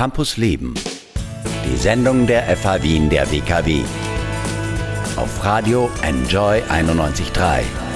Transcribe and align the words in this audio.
Campus 0.00 0.38
Leben. 0.38 0.72
Die 1.66 1.76
Sendung 1.76 2.26
der 2.26 2.56
FH 2.56 2.82
Wien 2.82 3.10
der 3.10 3.30
WKW. 3.30 3.82
Auf 5.16 5.44
Radio 5.44 5.90
Enjoy 6.00 6.62
91.3. 6.70 7.89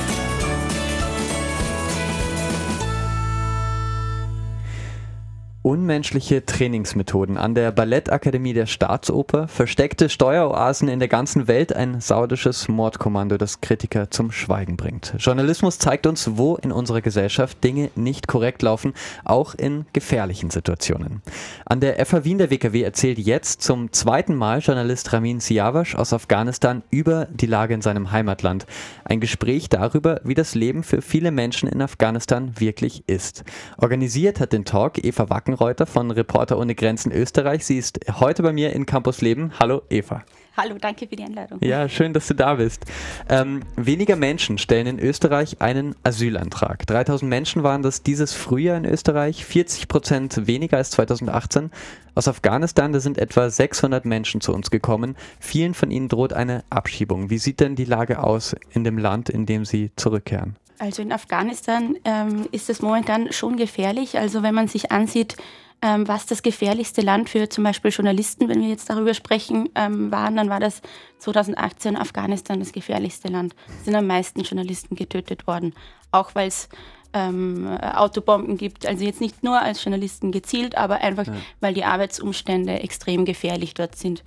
Unmenschliche 5.67 6.45
Trainingsmethoden 6.45 7.39
an 7.39 7.55
der 7.55 7.73
Ballettakademie 7.73 8.53
der 8.53 8.67
Staatsoper, 8.67 9.49
versteckte 9.49 10.11
Steueroasen 10.11 10.89
in 10.89 10.99
der 10.99 11.09
ganzen 11.09 11.49
Welt, 11.49 11.75
ein 11.75 12.03
saudisches 12.03 12.69
Mordkommando, 12.69 13.39
das 13.39 13.63
Kritiker 13.63 14.11
zum 14.11 14.31
Schweigen 14.31 14.77
bringt. 14.77 15.15
Journalismus 15.17 15.79
zeigt 15.79 16.07
uns, 16.07 16.37
wo 16.37 16.57
in 16.57 16.71
unserer 16.71 17.01
Gesellschaft 17.01 17.65
Dinge 17.65 17.89
nicht 17.95 18.29
korrekt 18.29 18.61
laufen, 18.61 18.93
auch 19.25 19.55
in 19.55 19.87
gefährlichen 19.95 20.51
Situationen. 20.51 21.23
An 21.65 21.81
der 21.81 22.05
FA 22.05 22.25
Wien 22.25 22.37
der 22.37 22.51
WKW 22.51 22.83
erzählt 22.83 23.19
jetzt 23.19 23.63
zum 23.63 23.91
zweiten 23.91 24.35
Mal 24.35 24.59
Journalist 24.59 25.15
Ramin 25.15 25.41
Siavash 25.41 25.95
aus 25.95 26.13
Afghanistan 26.13 26.83
über 26.91 27.27
die 27.31 27.47
Lage 27.47 27.73
in 27.73 27.81
seinem 27.81 28.13
Heimatland. 28.13 28.67
Ein 29.07 29.21
Gespräch 29.21 29.71
darüber, 29.71 30.21
wie 30.25 30.35
das 30.35 30.55
Leben 30.55 30.83
für 30.83 31.01
viele 31.01 31.31
Menschen 31.31 31.71
in 31.71 31.81
Afghanistan 31.81 32.53
wirklich 32.61 33.05
ist. 33.07 33.45
Organisiert 33.79 34.41
hat 34.41 34.53
den 34.53 34.67
Talk 34.67 35.03
Eva 35.03 35.31
Wacken 35.31 35.54
Reuter 35.55 35.87
von 35.87 36.11
Reporter 36.11 36.59
ohne 36.59 36.75
Grenzen 36.75 37.13
Österreich. 37.13 37.65
Sie 37.65 37.79
ist 37.79 38.01
heute 38.21 38.43
bei 38.43 38.53
mir 38.53 38.73
in 38.73 38.87
Campus 38.87 39.21
Leben. 39.21 39.53
Hallo 39.59 39.83
Eva. 39.89 40.25
Hallo, 40.57 40.77
danke 40.81 41.09
für 41.09 41.17
die 41.17 41.25
Einladung. 41.25 41.59
Ja, 41.63 41.89
schön, 41.89 42.13
dass 42.13 42.29
du 42.29 42.35
da 42.35 42.55
bist. 42.55 42.85
Ähm, 43.29 43.63
weniger 43.75 44.15
Menschen 44.15 44.57
stellen 44.59 44.87
in 44.87 44.99
Österreich 45.01 45.61
einen 45.61 45.97
Asylantrag. 46.05 46.87
3000 46.87 47.29
Menschen 47.29 47.65
waren 47.65 47.83
das 47.83 48.05
dieses 48.05 48.35
Frühjahr 48.35 48.77
in 48.77 48.85
Österreich, 48.85 49.45
40 49.45 49.89
Prozent 49.89 50.47
weniger 50.47 50.77
als 50.77 50.93
2018. 50.93 51.73
Aus 52.15 52.29
Afghanistan, 52.29 52.93
da 52.93 53.01
sind 53.01 53.19
etwa 53.19 53.51
600 53.51 54.05
Menschen 54.05 54.41
zu 54.41 54.55
uns 54.55 54.71
gekommen. 54.71 55.17
Vielen 55.41 55.75
von 55.75 55.91
ihnen 55.91 56.09
droht 56.09 56.33
eine 56.33 56.63
Abschiebung. 56.71 57.31
Wie 57.31 57.39
sieht 57.39 57.59
denn 57.59 57.75
die 57.75 57.85
Lage 57.85 58.23
aus 58.23 58.55
in 58.71 58.85
dem 58.85 58.97
Land, 58.97 59.31
in 59.31 59.47
dem 59.47 59.65
sie 59.65 59.91
zurückkehren? 59.97 60.57
Also 60.79 61.03
in 61.03 61.13
Afghanistan 61.13 61.97
ähm, 62.05 62.49
ist 62.53 62.69
es 62.69 62.83
momentan 62.83 63.33
schon 63.33 63.57
gefährlich. 63.57 64.19
Also 64.19 64.43
wenn 64.43 64.55
man 64.55 64.69
sich 64.69 64.91
ansieht, 64.91 65.37
ähm, 65.83 66.09
was 66.09 66.27
das 66.27 66.43
gefährlichste 66.43 67.03
Land 67.03 67.29
für 67.29 67.49
zum 67.49 67.65
Beispiel 67.65 67.91
Journalisten, 67.91 68.49
wenn 68.49 68.61
wir 68.61 68.69
jetzt 68.69 68.89
darüber 68.89 69.13
sprechen, 69.13 69.69
ähm, 69.75 70.11
waren, 70.11 70.37
dann 70.37 70.49
war 70.49 70.61
das 70.61 70.81
2018 71.19 71.97
Afghanistan 71.97 72.59
das 72.59 72.73
gefährlichste 72.73 73.29
Land. 73.29 73.55
Es 73.79 73.85
sind 73.85 73.95
am 73.95 74.07
meisten 74.07 74.41
Journalisten 74.41 74.97
getötet 74.97 75.47
worden, 75.47 75.75
auch 76.11 76.35
weil 76.35 76.49
es 76.49 76.69
ähm, 77.13 77.67
Autobomben 77.79 78.57
gibt. 78.57 78.87
Also 78.87 79.05
jetzt 79.05 79.21
nicht 79.21 79.43
nur 79.45 79.61
als 79.61 79.85
Journalisten 79.85 80.33
gezielt, 80.33 80.77
aber 80.77 81.03
einfach, 81.03 81.27
ja. 81.27 81.35
weil 81.61 81.75
die 81.75 81.85
Arbeitsumstände 81.85 82.81
extrem 82.81 83.25
gefährlich 83.25 83.75
dort 83.75 83.97
sind. 83.97 84.25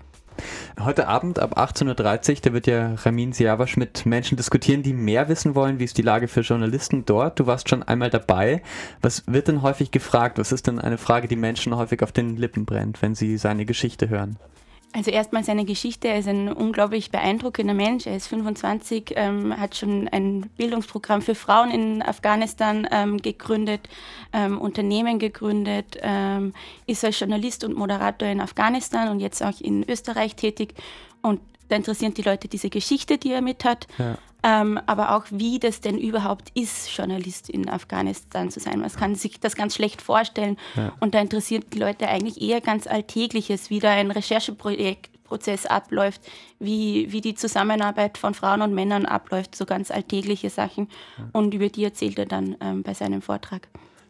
Heute 0.79 1.07
Abend 1.07 1.39
ab 1.39 1.57
18.30 1.57 1.87
Uhr, 2.29 2.41
da 2.41 2.53
wird 2.53 2.67
ja 2.67 2.93
Ramin 2.95 3.33
Siavash 3.33 3.77
mit 3.77 4.05
Menschen 4.05 4.37
diskutieren, 4.37 4.83
die 4.83 4.93
mehr 4.93 5.29
wissen 5.29 5.55
wollen, 5.55 5.79
wie 5.79 5.83
ist 5.83 5.97
die 5.97 6.03
Lage 6.03 6.27
für 6.27 6.41
Journalisten 6.41 7.05
dort. 7.05 7.39
Du 7.39 7.47
warst 7.47 7.69
schon 7.69 7.83
einmal 7.83 8.09
dabei. 8.09 8.61
Was 9.01 9.23
wird 9.27 9.47
denn 9.47 9.61
häufig 9.61 9.91
gefragt? 9.91 10.37
Was 10.37 10.51
ist 10.51 10.67
denn 10.67 10.79
eine 10.79 10.97
Frage, 10.97 11.27
die 11.27 11.35
Menschen 11.35 11.75
häufig 11.75 12.03
auf 12.03 12.11
den 12.11 12.37
Lippen 12.37 12.65
brennt, 12.65 13.01
wenn 13.01 13.15
sie 13.15 13.37
seine 13.37 13.65
Geschichte 13.65 14.09
hören? 14.09 14.37
Also 14.93 15.11
erstmal 15.11 15.43
seine 15.43 15.65
Geschichte. 15.65 16.07
Er 16.07 16.19
ist 16.19 16.27
ein 16.27 16.51
unglaublich 16.51 17.11
beeindruckender 17.11 17.73
Mensch. 17.73 18.07
Er 18.07 18.15
ist 18.15 18.27
25, 18.27 19.13
ähm, 19.15 19.57
hat 19.59 19.75
schon 19.75 20.07
ein 20.07 20.49
Bildungsprogramm 20.57 21.21
für 21.21 21.35
Frauen 21.35 21.71
in 21.71 22.01
Afghanistan 22.01 22.87
ähm, 22.89 23.17
gegründet, 23.17 23.89
ähm, 24.33 24.59
Unternehmen 24.59 25.19
gegründet, 25.19 25.97
ähm, 26.01 26.53
ist 26.87 27.05
als 27.05 27.19
Journalist 27.19 27.63
und 27.63 27.77
Moderator 27.77 28.27
in 28.27 28.41
Afghanistan 28.41 29.09
und 29.09 29.19
jetzt 29.19 29.43
auch 29.43 29.59
in 29.61 29.87
Österreich 29.87 30.35
tätig. 30.35 30.73
Und 31.21 31.41
da 31.69 31.75
interessieren 31.75 32.13
die 32.13 32.23
Leute 32.23 32.47
diese 32.47 32.69
Geschichte, 32.69 33.17
die 33.17 33.33
er 33.33 33.41
mit 33.41 33.65
hat. 33.65 33.87
Ja. 33.97 34.17
Ähm, 34.47 34.79
aber 34.85 35.13
auch, 35.13 35.25
wie 35.29 35.59
das 35.59 35.81
denn 35.81 35.97
überhaupt 35.97 36.51
ist, 36.53 36.95
Journalist 36.95 37.49
in 37.49 37.67
Afghanistan 37.67 38.49
zu 38.49 38.61
sein. 38.61 38.79
Man 38.79 38.89
kann 38.89 39.13
sich 39.13 39.41
das 39.41 39.57
ganz 39.57 39.75
schlecht 39.75 40.01
vorstellen. 40.01 40.55
Ja. 40.75 40.93
Und 41.01 41.15
da 41.15 41.19
interessiert 41.19 41.73
die 41.73 41.79
Leute 41.79 42.07
eigentlich 42.07 42.41
eher 42.41 42.61
ganz 42.61 42.87
Alltägliches, 42.87 43.69
wie 43.69 43.79
da 43.79 43.91
ein 43.91 44.09
Rechercheprozess 44.09 45.65
abläuft, 45.65 46.21
wie, 46.59 47.11
wie 47.11 47.19
die 47.19 47.35
Zusammenarbeit 47.35 48.17
von 48.17 48.33
Frauen 48.33 48.61
und 48.61 48.73
Männern 48.73 49.05
abläuft, 49.05 49.53
so 49.53 49.65
ganz 49.65 49.91
alltägliche 49.91 50.49
Sachen. 50.49 50.87
Und 51.33 51.53
über 51.53 51.67
die 51.67 51.83
erzählt 51.83 52.17
er 52.17 52.25
dann 52.25 52.55
ähm, 52.61 52.83
bei 52.83 52.93
seinem 52.93 53.21
Vortrag. 53.21 53.67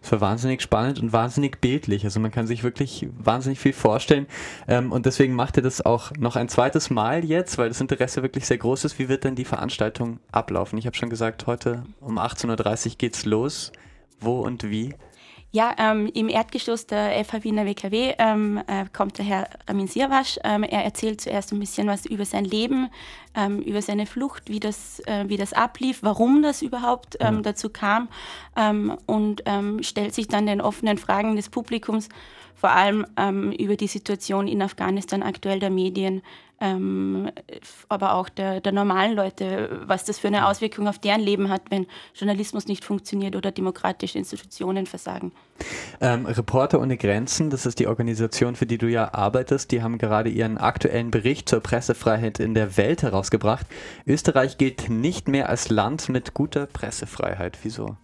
Es 0.08 0.12
war 0.14 0.22
wahnsinnig 0.22 0.62
spannend 0.62 1.02
und 1.02 1.12
wahnsinnig 1.12 1.60
bildlich. 1.60 2.06
Also 2.06 2.22
man 2.22 2.32
kann 2.32 2.48
sich 2.48 2.64
wirklich 2.64 3.10
wahnsinnig 3.20 3.60
viel 3.60 3.74
vorstellen. 3.74 4.26
Ähm, 4.66 4.94
und 4.94 5.06
deswegen 5.06 5.36
macht 5.36 5.58
er 5.58 5.64
das 5.64 5.86
auch 5.86 6.14
noch 6.18 6.38
ein 6.38 6.48
zweites 6.48 6.90
Mal 6.90 7.26
jetzt, 7.26 7.58
weil 7.58 7.68
das 7.68 7.82
Interesse 7.82 8.24
wirklich 8.24 8.46
sehr 8.46 8.58
groß 8.58 8.86
ist. 8.86 9.00
Wie 9.00 9.10
wird 9.10 9.26
denn 9.26 9.36
die 9.36 9.44
Veranstaltung 9.44 10.22
ablaufen? 10.32 10.80
Ich 10.80 10.86
habe 10.86 10.96
schon 10.96 11.10
gesagt, 11.10 11.46
heute 11.46 11.84
um 12.00 12.20
18.30 12.20 12.92
Uhr 12.92 12.96
geht's 12.98 13.26
los. 13.26 13.74
Wo 14.22 14.40
und 14.40 14.64
wie? 14.70 14.96
Ja, 15.58 15.74
ähm, 15.80 16.12
im 16.14 16.30
Erdgeschoss 16.30 16.86
der 16.86 17.26
FH 17.26 17.44
Wiener 17.44 17.66
WKW 17.66 18.14
ähm, 18.20 18.62
äh, 18.68 18.86
kommt 18.94 19.18
der 19.18 19.26
Herr 19.26 19.50
Ramin 19.68 19.88
Sirwasch. 19.88 20.38
Ähm, 20.44 20.62
er 20.62 20.84
erzählt 20.84 21.20
zuerst 21.20 21.52
ein 21.52 21.60
bisschen 21.60 21.88
was 21.88 22.06
über 22.06 22.26
sein 22.26 22.46
Leben, 22.46 22.92
ähm, 23.34 23.64
über 23.64 23.82
seine 23.82 24.06
Flucht, 24.06 24.50
wie 24.50 24.60
das, 24.60 25.00
äh, 25.08 25.26
wie 25.30 25.36
das 25.36 25.54
ablief, 25.54 26.04
warum 26.04 26.44
das 26.44 26.62
überhaupt 26.62 27.18
ähm, 27.22 27.38
ja. 27.38 27.42
dazu 27.42 27.72
kam 27.72 28.08
ähm, 28.56 28.96
und 29.08 29.42
stellt 29.82 30.14
sich 30.14 30.28
dann 30.28 30.46
den 30.46 30.62
offenen 30.62 31.00
Fragen 31.00 31.36
des 31.36 31.50
Publikums, 31.50 32.10
vor 32.60 32.72
allem 32.72 33.06
über 33.52 33.76
die 33.76 33.88
Situation 33.88 34.48
in 34.48 34.62
Afghanistan 34.62 35.22
aktuell 35.22 35.60
der 35.60 35.70
Medien, 35.70 36.24
ähm, 36.60 37.30
aber 37.88 38.16
auch 38.16 38.30
der, 38.30 38.62
der, 38.62 38.72
normalen 38.72 39.16
Leute, 39.16 39.82
was 39.86 40.06
das 40.06 40.18
für 40.18 40.28
eine 40.28 40.48
Auswirkung 40.48 40.88
auf 40.88 40.98
deren 40.98 41.22
Leben 41.22 41.50
hat, 41.50 41.62
wenn 41.70 41.86
Journalismus 42.16 42.68
nicht 42.68 42.84
funktioniert 42.84 43.36
oder 43.36 43.52
demokratische 43.52 44.18
Institutionen 44.18 44.88
versagen. 44.88 45.32
Ähm, 46.02 46.26
Reporter 46.26 46.82
ohne 46.82 46.98
Grenzen, 46.98 47.52
das 47.52 47.68
ist 47.68 47.78
die 47.78 47.86
Organisation, 47.86 48.56
für 48.56 48.66
die 48.66 48.80
du 48.80 48.88
ja 48.88 49.14
arbeitest, 49.14 49.72
die 49.72 49.84
haben 49.84 50.00
gerade 50.00 50.30
ihren 50.30 50.58
aktuellen 50.58 51.12
Bericht 51.12 51.48
zur 51.48 51.60
Pressefreiheit 51.60 52.40
in 52.40 52.56
der 52.56 52.76
Welt 52.76 53.04
herausgebracht. 53.04 53.68
Österreich 54.08 54.58
gilt 54.58 54.90
nicht 54.90 55.28
mehr 55.28 55.50
als 55.50 55.70
Land 55.70 56.10
mit 56.10 56.34
guter 56.34 56.66
Pressefreiheit. 56.66 57.60
Wieso? 57.62 57.98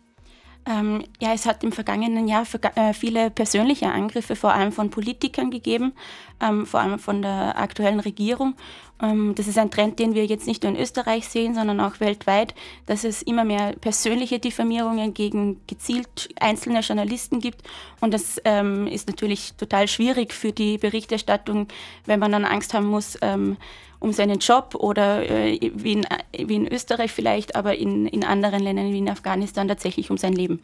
Ähm, 0.66 1.04
ja, 1.20 1.34
es 1.34 1.46
hat 1.46 1.64
im 1.64 1.74
vergangenen 1.74 2.28
Jahr 2.28 2.46
äh, 2.76 2.94
viele 2.94 3.30
persönliche 3.30 3.90
Angriffe, 3.90 4.36
vor 4.36 4.54
allem 4.54 4.72
von 4.72 4.90
Politikern 4.90 5.52
gegeben, 5.52 5.94
ähm, 6.42 6.66
vor 6.66 6.80
allem 6.80 7.00
von 7.00 7.22
der 7.22 7.58
aktuellen 7.60 8.00
Regierung. 8.00 8.56
Ähm, 9.02 9.36
das 9.36 9.48
ist 9.48 9.58
ein 9.58 9.72
Trend, 9.72 10.00
den 10.00 10.16
wir 10.16 10.26
jetzt 10.26 10.48
nicht 10.48 10.64
nur 10.64 10.72
in 10.72 10.80
Österreich 10.80 11.28
sehen, 11.28 11.54
sondern 11.54 11.82
auch 11.82 12.00
weltweit, 12.00 12.56
dass 12.86 13.04
es 13.04 13.22
immer 13.22 13.44
mehr 13.44 13.74
persönliche 13.74 14.40
Diffamierungen 14.40 15.14
gegen 15.14 15.60
gezielt 15.68 16.30
einzelne 16.40 16.80
Journalisten 16.80 17.40
gibt. 17.40 17.64
Und 18.00 18.14
das 18.14 18.42
ähm, 18.46 18.88
ist 18.88 19.10
natürlich 19.10 19.54
total 19.56 19.90
schwierig 19.90 20.34
für 20.34 20.54
die 20.54 20.78
Berichterstattung, 20.78 21.68
wenn 22.06 22.20
man 22.20 22.32
dann 22.32 22.46
Angst 22.46 22.74
haben 22.74 22.88
muss, 22.88 23.18
ähm, 23.22 23.58
um 24.04 24.12
seinen 24.12 24.40
Job 24.40 24.76
oder 24.76 25.30
äh, 25.30 25.58
wie, 25.74 25.94
in, 25.94 26.06
wie 26.38 26.56
in 26.56 26.68
Österreich 26.68 27.14
vielleicht, 27.14 27.56
aber 27.56 27.78
in, 27.78 28.06
in 28.06 28.26
anderen 28.26 28.62
Ländern 28.62 28.92
wie 28.92 28.98
in 28.98 29.10
Afghanistan 29.10 29.70
tatsächlich 29.70 30.12
um 30.12 30.18
sein 30.18 30.34
Leben. 30.34 30.60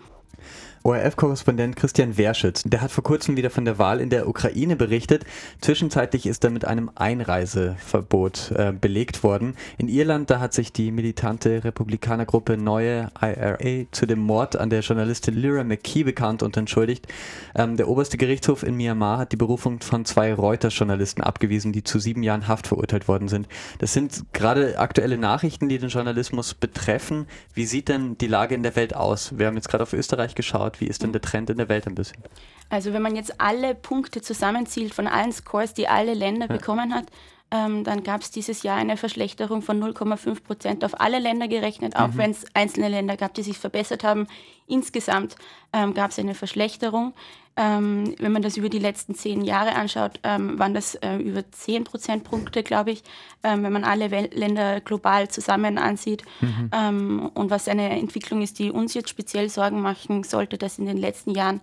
ORF-Korrespondent 0.84 1.75
Christian 1.75 2.17
Werschitz, 2.17 2.63
der 2.63 2.79
hat 2.79 2.91
vor 2.91 3.03
kurzem 3.03 3.35
wieder 3.35 3.50
von 3.50 3.66
der 3.66 3.78
Wahl 3.78 4.00
in 4.00 4.09
der 4.09 4.29
Ukraine 4.29 4.78
berichtet. 4.78 5.25
Zwischenzeitlich 5.59 6.25
ist 6.25 6.44
er 6.45 6.51
mit 6.51 6.63
einem 6.63 6.90
Einreiseverbot 6.95 8.51
äh, 8.56 8.72
belegt 8.72 9.22
worden. 9.23 9.56
In 9.78 9.89
Irland, 9.89 10.29
da 10.29 10.39
hat 10.39 10.53
sich 10.53 10.72
die 10.72 10.91
militante 10.91 11.66
Republikanergruppe 11.66 12.56
Neue 12.56 13.09
IRA 13.22 13.88
zu 13.91 14.06
dem 14.06 14.19
Mord 14.19 14.56
an 14.56 14.69
der 14.69 14.79
Journalistin 14.79 15.35
Lyra 15.35 15.66
McKee 15.66 16.03
bekannt 16.03 16.44
und 16.44 16.56
entschuldigt. 16.56 17.07
Ähm, 17.56 17.75
der 17.75 17.89
oberste 17.89 18.18
Gerichtshof 18.18 18.63
in 18.63 18.75
Myanmar 18.75 19.18
hat 19.18 19.34
die 19.34 19.38
Berufung 19.38 19.81
von 19.81 20.06
zwei 20.06 20.34
Reuters-Journalisten 20.34 21.21
abgewiesen, 21.21 21.74
die 21.74 21.83
zu 21.83 22.00
sieben 22.00 22.24
Jahren 22.24 22.48
Haft 22.48 22.68
verurteilt 22.68 23.09
worden 23.09 23.27
sind. 23.27 23.50
Das 23.80 23.92
sind 23.92 24.24
gerade 24.31 24.80
aktuelle 24.80 25.18
Nachrichten, 25.18 25.68
die 25.68 25.77
den 25.77 25.89
Journalismus 25.89 26.53
betreffen. 26.53 27.27
Wie 27.53 27.65
sieht 27.65 27.89
denn 27.89 28.18
die 28.18 28.27
Lage 28.27 28.56
in 28.56 28.63
der 28.63 28.77
Welt 28.77 28.95
aus? 28.95 29.38
Wir 29.38 29.48
haben 29.48 29.56
jetzt 29.56 29.68
gerade 29.68 29.83
auf 29.83 29.92
Österreich 29.92 30.36
geschaut 30.36 30.69
anschaut, 30.69 30.81
wie 30.81 30.88
ist 30.88 31.04
denn 31.04 31.12
der 31.12 31.21
Trend 31.21 31.50
in 31.50 31.57
der 31.57 31.69
Welt 31.69 31.88
ein 31.88 31.95
bisschen? 31.95 32.24
Also 32.69 32.94
wenn 32.94 33.01
man 33.01 33.16
jetzt 33.16 33.39
alle 33.39 33.75
Punkte 33.75 34.21
zusammenzieht 34.21 34.94
von 34.94 35.07
allen 35.07 35.31
Scores, 35.31 35.74
die 35.74 35.88
alle 35.88 36.13
Länder 36.13 36.48
ja. 36.48 36.56
bekommen 36.56 36.94
hat, 36.94 37.06
ähm, 37.51 37.83
dann 37.83 38.04
gab 38.04 38.21
es 38.21 38.30
dieses 38.30 38.62
Jahr 38.62 38.77
eine 38.77 38.95
Verschlechterung 38.95 39.63
von 39.63 39.81
0,5 39.81 40.44
Prozent 40.44 40.86
auf 40.86 41.00
alle 41.00 41.18
Länder 41.18 41.48
gerechnet, 41.48 41.95
auch 41.95 42.10
mhm. 42.10 42.18
wenn 42.18 42.31
es 42.31 42.45
einzelne 42.54 42.89
Länder 42.89 43.18
gab, 43.18 43.33
die 43.33 43.42
sich 43.42 43.57
verbessert 43.57 44.04
haben. 44.04 44.27
Insgesamt 44.68 45.36
ähm, 45.74 45.95
gab 45.95 46.12
es 46.12 46.19
eine 46.19 46.36
Verschlechterung. 46.36 47.13
Ähm, 47.61 48.15
wenn 48.19 48.31
man 48.31 48.41
das 48.41 48.56
über 48.56 48.69
die 48.69 48.79
letzten 48.79 49.15
zehn 49.15 49.44
Jahre 49.44 49.75
anschaut, 49.75 50.21
ähm, 50.23 50.57
waren 50.57 50.73
das 50.73 50.95
äh, 50.95 51.17
über 51.17 51.44
10 51.51 51.83
Prozentpunkte, 51.83 52.63
glaube 52.63 52.91
ich, 52.91 53.03
ähm, 53.44 53.63
wenn 53.63 53.73
man 53.73 53.83
alle 53.83 54.11
Wel 54.11 54.29
Länder 54.33 54.79
global 54.79 55.27
zusammen 55.27 55.77
ansieht. 55.77 56.23
Mhm. 56.39 56.69
Ähm, 56.71 57.31
und 57.33 57.50
was 57.50 57.67
eine 57.67 57.89
Entwicklung 57.89 58.41
ist, 58.41 58.59
die 58.59 58.71
uns 58.71 58.94
jetzt 58.94 59.09
speziell 59.09 59.50
Sorgen 59.50 59.81
machen 59.81 60.23
sollte, 60.23 60.57
dass 60.57 60.79
in 60.79 60.85
den 60.85 60.97
letzten 60.97 61.31
Jahren 61.31 61.59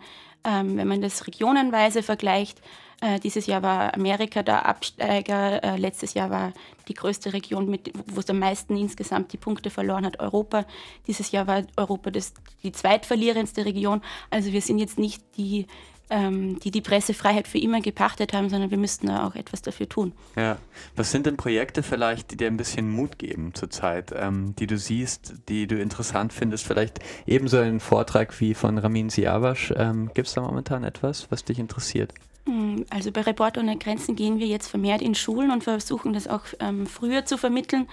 Ähm, 0.48 0.76
wenn 0.76 0.86
man 0.86 1.00
das 1.02 1.26
regionenweise 1.26 2.04
vergleicht, 2.04 2.60
äh, 3.00 3.20
dieses 3.20 3.46
Jahr 3.46 3.62
war 3.62 3.94
Amerika 3.94 4.42
der 4.42 4.66
Absteiger, 4.66 5.62
äh, 5.62 5.76
letztes 5.76 6.14
Jahr 6.14 6.30
war 6.30 6.52
die 6.88 6.94
größte 6.94 7.32
Region, 7.32 7.68
mit, 7.68 7.92
wo 8.06 8.20
es 8.20 8.30
am 8.30 8.38
meisten 8.38 8.76
insgesamt 8.76 9.32
die 9.32 9.36
Punkte 9.36 9.70
verloren 9.70 10.06
hat, 10.06 10.20
Europa. 10.20 10.64
Dieses 11.06 11.30
Jahr 11.30 11.46
war 11.46 11.64
Europa 11.76 12.10
das, 12.10 12.32
die 12.62 12.72
zweitverlierendste 12.72 13.64
Region. 13.64 14.00
Also 14.30 14.52
wir 14.52 14.62
sind 14.62 14.78
jetzt 14.78 14.98
nicht 14.98 15.22
die 15.36 15.66
ähm, 16.08 16.60
die 16.60 16.70
die 16.70 16.80
Pressefreiheit 16.80 17.48
für 17.48 17.58
immer 17.58 17.80
gepachtet 17.80 18.32
haben, 18.32 18.48
sondern 18.48 18.70
wir 18.70 18.78
müssten 18.78 19.10
auch 19.10 19.34
etwas 19.34 19.62
dafür 19.62 19.88
tun. 19.88 20.12
Ja, 20.36 20.58
was 20.94 21.10
sind 21.10 21.26
denn 21.26 21.36
Projekte 21.36 21.82
vielleicht, 21.82 22.30
die 22.30 22.36
dir 22.36 22.46
ein 22.46 22.56
bisschen 22.56 22.90
Mut 22.90 23.18
geben 23.18 23.54
zurzeit, 23.54 24.12
ähm, 24.16 24.54
die 24.56 24.66
du 24.66 24.78
siehst, 24.78 25.34
die 25.48 25.66
du 25.66 25.80
interessant 25.80 26.32
findest? 26.32 26.64
Vielleicht 26.64 27.00
ebenso 27.26 27.58
einen 27.58 27.80
Vortrag 27.80 28.40
wie 28.40 28.54
von 28.54 28.78
Ramin 28.78 29.10
Siavash. 29.10 29.74
Ähm, 29.76 30.10
Gibt 30.14 30.28
es 30.28 30.34
da 30.34 30.42
momentan 30.42 30.84
etwas, 30.84 31.30
was 31.30 31.44
dich 31.44 31.58
interessiert? 31.58 32.14
Hm, 32.46 32.86
also 32.90 33.10
bei 33.10 33.22
Reporter 33.22 33.60
ohne 33.60 33.76
Grenzen 33.76 34.14
gehen 34.14 34.38
wir 34.38 34.46
jetzt 34.46 34.68
vermehrt 34.68 35.02
in 35.02 35.16
Schulen 35.16 35.50
und 35.50 35.64
versuchen 35.64 36.12
das 36.12 36.28
auch 36.28 36.42
ähm, 36.60 36.86
früher 36.86 37.24
zu 37.24 37.38
vermitteln, 37.38 37.88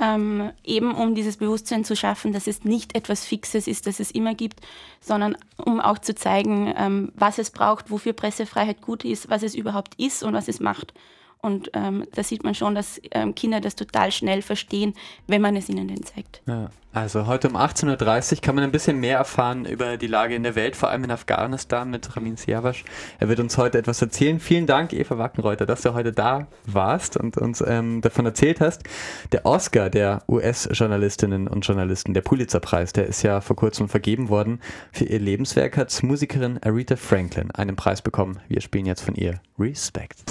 ähm, 0.00 0.50
eben 0.64 0.94
um 0.94 1.14
dieses 1.14 1.36
Bewusstsein 1.36 1.84
zu 1.84 1.94
schaffen, 1.94 2.32
dass 2.32 2.46
es 2.46 2.64
nicht 2.64 2.96
etwas 2.96 3.26
Fixes 3.26 3.66
ist, 3.66 3.86
das 3.86 4.00
es 4.00 4.10
immer 4.10 4.34
gibt, 4.34 4.60
sondern 5.00 5.36
um 5.58 5.78
auch 5.80 5.98
zu 5.98 6.14
zeigen, 6.14 6.72
ähm, 6.76 7.12
was 7.16 7.38
es 7.38 7.50
braucht, 7.50 7.90
wofür 7.90 8.14
Pressefreiheit 8.14 8.80
gut 8.80 9.04
ist, 9.04 9.28
was 9.28 9.42
es 9.42 9.54
überhaupt 9.54 9.94
ist 9.96 10.22
und 10.22 10.32
was 10.32 10.48
es 10.48 10.58
macht. 10.58 10.94
Und 11.40 11.70
ähm, 11.74 12.04
da 12.14 12.22
sieht 12.22 12.42
man 12.42 12.54
schon, 12.54 12.74
dass 12.74 13.00
ähm, 13.12 13.34
Kinder 13.34 13.60
das 13.60 13.76
total 13.76 14.10
schnell 14.10 14.42
verstehen, 14.42 14.94
wenn 15.26 15.40
man 15.40 15.56
es 15.56 15.68
ihnen 15.68 15.88
denn 15.88 16.02
zeigt. 16.02 16.42
Ja. 16.46 16.70
Also 16.92 17.26
heute 17.26 17.48
um 17.48 17.56
18.30 17.56 18.32
Uhr 18.32 18.40
kann 18.40 18.54
man 18.54 18.64
ein 18.64 18.72
bisschen 18.72 18.98
mehr 18.98 19.18
erfahren 19.18 19.66
über 19.66 19.98
die 19.98 20.06
Lage 20.06 20.34
in 20.34 20.42
der 20.42 20.56
Welt, 20.56 20.74
vor 20.74 20.88
allem 20.88 21.04
in 21.04 21.10
Afghanistan 21.10 21.90
mit 21.90 22.16
Ramin 22.16 22.36
Siavash. 22.36 22.84
Er 23.20 23.28
wird 23.28 23.40
uns 23.40 23.58
heute 23.58 23.78
etwas 23.78 24.00
erzählen. 24.00 24.40
Vielen 24.40 24.66
Dank, 24.66 24.94
Eva 24.94 25.18
Wackenreuter, 25.18 25.66
dass 25.66 25.82
du 25.82 25.92
heute 25.92 26.12
da 26.12 26.48
warst 26.64 27.16
und 27.18 27.36
uns 27.36 27.62
ähm, 27.64 28.00
davon 28.00 28.24
erzählt 28.24 28.60
hast. 28.60 28.84
Der 29.32 29.44
Oscar 29.44 29.90
der 29.90 30.22
US-Journalistinnen 30.28 31.46
und 31.46 31.60
Journalisten, 31.66 32.14
der 32.14 32.22
Pulitzerpreis, 32.22 32.94
der 32.94 33.06
ist 33.06 33.22
ja 33.22 33.42
vor 33.42 33.54
kurzem 33.54 33.88
vergeben 33.88 34.30
worden. 34.30 34.60
Für 34.90 35.04
ihr 35.04 35.20
Lebenswerk 35.20 35.76
hat 35.76 36.02
Musikerin 36.02 36.58
Aretha 36.62 36.96
Franklin 36.96 37.50
einen 37.50 37.76
Preis 37.76 38.00
bekommen. 38.00 38.40
Wir 38.48 38.62
spielen 38.62 38.86
jetzt 38.86 39.02
von 39.02 39.14
ihr 39.14 39.40
Respect. 39.58 40.24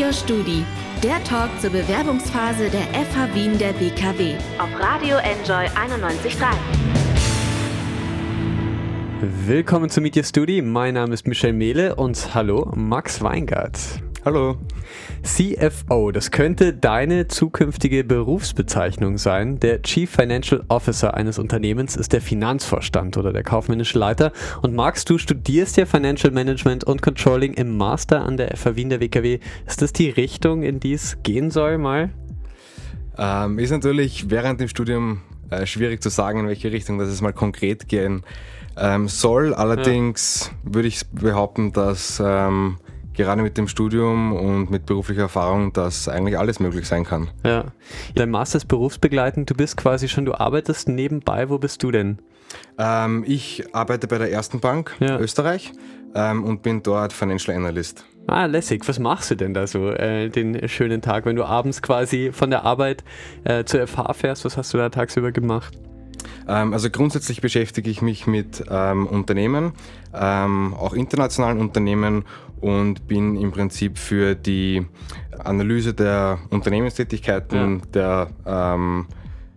Media 0.00 0.14
Studi, 0.14 0.64
der 1.04 1.22
Talk 1.24 1.50
zur 1.60 1.68
Bewerbungsphase 1.68 2.70
der 2.70 2.80
FH 3.04 3.34
Wien 3.34 3.58
der 3.58 3.78
WKW 3.78 4.34
auf 4.58 4.70
Radio 4.80 5.18
Enjoy 5.18 5.66
91.3. 5.66 6.46
Willkommen 9.46 9.90
zu 9.90 10.00
Media 10.00 10.22
Studi. 10.22 10.62
Mein 10.62 10.94
Name 10.94 11.12
ist 11.12 11.26
Michel 11.26 11.52
Mehle 11.52 11.96
und 11.96 12.34
hallo 12.34 12.72
Max 12.74 13.20
Weingart. 13.20 13.78
Hallo. 14.22 14.58
CFO, 15.22 16.10
das 16.10 16.30
könnte 16.30 16.74
deine 16.74 17.26
zukünftige 17.28 18.04
Berufsbezeichnung 18.04 19.16
sein. 19.16 19.58
Der 19.60 19.80
Chief 19.80 20.10
Financial 20.10 20.62
Officer 20.68 21.14
eines 21.14 21.38
Unternehmens 21.38 21.96
ist 21.96 22.12
der 22.12 22.20
Finanzvorstand 22.20 23.16
oder 23.16 23.32
der 23.32 23.42
kaufmännische 23.44 23.98
Leiter. 23.98 24.32
Und 24.60 24.74
Max, 24.74 25.06
du 25.06 25.16
studierst 25.16 25.78
ja 25.78 25.86
Financial 25.86 26.30
Management 26.30 26.84
und 26.84 27.00
Controlling 27.00 27.54
im 27.54 27.78
Master 27.78 28.22
an 28.22 28.36
der 28.36 28.54
FH 28.58 28.76
Wien 28.76 28.90
der 28.90 29.00
WKW. 29.00 29.38
Ist 29.66 29.80
das 29.80 29.94
die 29.94 30.10
Richtung, 30.10 30.64
in 30.64 30.80
die 30.80 30.92
es 30.92 31.22
gehen 31.22 31.50
soll 31.50 31.78
mal? 31.78 32.10
Ähm, 33.16 33.58
ist 33.58 33.70
natürlich 33.70 34.28
während 34.28 34.60
dem 34.60 34.68
Studium 34.68 35.22
äh, 35.48 35.64
schwierig 35.64 36.02
zu 36.02 36.10
sagen, 36.10 36.40
in 36.40 36.46
welche 36.46 36.70
Richtung 36.70 36.98
das 36.98 37.08
es 37.08 37.22
mal 37.22 37.32
konkret 37.32 37.88
gehen 37.88 38.22
ähm, 38.76 39.08
soll. 39.08 39.54
Allerdings 39.54 40.50
ja. 40.66 40.74
würde 40.74 40.88
ich 40.88 41.06
behaupten, 41.08 41.72
dass 41.72 42.22
ähm, 42.22 42.76
gerade 43.14 43.42
mit 43.42 43.58
dem 43.58 43.68
Studium 43.68 44.32
und 44.32 44.70
mit 44.70 44.86
beruflicher 44.86 45.22
Erfahrung, 45.22 45.72
dass 45.72 46.08
eigentlich 46.08 46.38
alles 46.38 46.60
möglich 46.60 46.86
sein 46.86 47.04
kann. 47.04 47.28
Ja. 47.44 47.66
Dein 48.14 48.30
Master 48.30 48.58
ist 48.58 48.66
berufsbegleitend, 48.66 49.50
du 49.50 49.54
bist 49.54 49.76
quasi 49.76 50.08
schon, 50.08 50.24
du 50.24 50.34
arbeitest 50.34 50.88
nebenbei, 50.88 51.48
wo 51.50 51.58
bist 51.58 51.82
du 51.82 51.90
denn? 51.90 52.18
Ähm, 52.78 53.24
ich 53.26 53.64
arbeite 53.74 54.06
bei 54.06 54.18
der 54.18 54.32
Ersten 54.32 54.60
Bank 54.60 54.96
ja. 55.00 55.18
Österreich 55.18 55.72
ähm, 56.14 56.44
und 56.44 56.62
bin 56.62 56.82
dort 56.82 57.12
Financial 57.12 57.56
Analyst. 57.56 58.04
Ah, 58.26 58.46
lässig. 58.46 58.86
Was 58.86 58.98
machst 58.98 59.30
du 59.30 59.34
denn 59.34 59.54
da 59.54 59.66
so 59.66 59.90
äh, 59.90 60.28
den 60.28 60.68
schönen 60.68 61.02
Tag, 61.02 61.26
wenn 61.26 61.36
du 61.36 61.44
abends 61.44 61.82
quasi 61.82 62.30
von 62.32 62.50
der 62.50 62.64
Arbeit 62.64 63.02
äh, 63.44 63.64
zur 63.64 63.86
FH 63.86 64.12
fährst? 64.14 64.44
Was 64.44 64.56
hast 64.56 64.72
du 64.72 64.78
da 64.78 64.88
tagsüber 64.88 65.32
gemacht? 65.32 65.76
Ähm, 66.48 66.72
also 66.72 66.90
grundsätzlich 66.90 67.40
beschäftige 67.40 67.90
ich 67.90 68.02
mich 68.02 68.26
mit 68.26 68.64
ähm, 68.70 69.06
Unternehmen, 69.06 69.72
ähm, 70.14 70.74
auch 70.74 70.94
internationalen 70.94 71.58
Unternehmen 71.58 72.24
und 72.60 73.06
bin 73.06 73.36
im 73.36 73.52
Prinzip 73.52 73.98
für 73.98 74.34
die 74.34 74.86
Analyse 75.38 75.94
der 75.94 76.38
Unternehmenstätigkeiten, 76.50 77.78
ja. 77.78 77.86
der 77.92 78.30
ähm, 78.46 79.06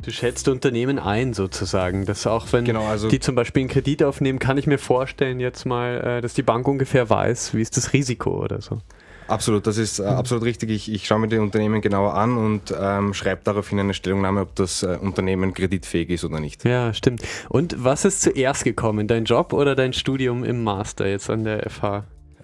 Du 0.04 0.12
schätzt 0.12 0.50
Unternehmen 0.50 1.00
ein 1.00 1.34
sozusagen, 1.34 2.06
dass 2.06 2.28
auch 2.28 2.52
wenn 2.52 2.66
genau, 2.66 2.86
also 2.86 3.08
die 3.08 3.22
zum 3.22 3.36
Beispiel 3.36 3.62
einen 3.62 3.70
Kredit 3.70 4.04
aufnehmen, 4.04 4.38
kann 4.38 4.58
ich 4.58 4.68
mir 4.68 4.78
vorstellen 4.78 5.40
jetzt 5.40 5.66
mal, 5.66 6.18
äh, 6.18 6.22
dass 6.22 6.34
die 6.34 6.44
Bank 6.44 6.68
ungefähr 6.68 7.10
weiß, 7.10 7.54
wie 7.54 7.62
ist 7.62 7.78
das 7.78 7.94
Risiko 7.94 8.44
oder 8.44 8.60
so. 8.62 8.82
Absolut, 9.28 9.66
das 9.66 9.78
ist 9.78 10.00
äh, 10.00 10.04
absolut 10.04 10.44
richtig. 10.44 10.70
Ich, 10.70 10.92
ich 10.92 11.08
schaue 11.08 11.20
mir 11.20 11.30
die 11.30 11.38
Unternehmen 11.38 11.80
genauer 11.82 12.16
an 12.16 12.38
und 12.38 12.74
ähm, 12.78 13.14
schreibe 13.14 13.42
daraufhin 13.46 13.80
eine 13.80 13.94
Stellungnahme, 13.94 14.42
ob 14.42 14.56
das 14.56 14.84
äh, 14.84 14.98
Unternehmen 15.00 15.54
kreditfähig 15.54 16.10
ist 16.10 16.26
oder 16.26 16.42
nicht. 16.42 16.66
Ja, 16.66 16.94
stimmt. 16.94 17.24
Und 17.48 17.82
was 17.82 18.04
ist 18.04 18.22
zuerst 18.22 18.66
gekommen, 18.66 19.08
dein 19.08 19.24
Job 19.24 19.54
oder 19.54 19.76
dein 19.76 19.94
Studium 19.94 20.44
im 20.44 20.64
Master 20.64 21.08
jetzt 21.08 21.30
an 21.30 21.46
der 21.46 21.70
FH? 21.70 22.04